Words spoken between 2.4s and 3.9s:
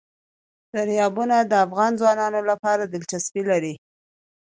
لپاره دلچسپي لري.